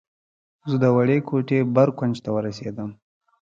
زه 0.69 0.75
د 0.83 0.85
وړې 0.95 1.17
کوټې 1.27 1.59
بر 1.75 1.87
کونج 1.97 2.15
ته 2.25 2.29
ورسېدم. 2.35 2.89